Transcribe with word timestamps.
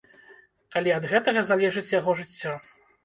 Калі 0.75 0.93
ад 0.95 1.05
гэтага 1.13 1.43
залежыць 1.53 1.93
яго 1.99 2.17
жыццё. 2.23 2.57